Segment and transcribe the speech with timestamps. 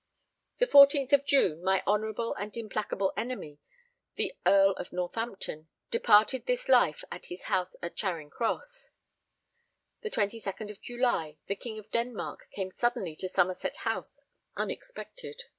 [0.57, 3.59] The 14th of June, my honourable and implacable enemy,
[4.15, 8.89] the Earl of Northampton, departed this life at his house at Charing Cross.
[10.01, 14.19] The 22nd of July, the King of Denmark came suddenly to Somerset House
[14.57, 15.43] unexpected.